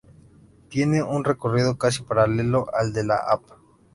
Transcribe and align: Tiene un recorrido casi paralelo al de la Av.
Tiene 0.69 1.03
un 1.03 1.23
recorrido 1.23 1.77
casi 1.77 2.01
paralelo 2.01 2.65
al 2.73 2.91
de 2.91 3.03
la 3.03 3.17
Av. 3.17 3.41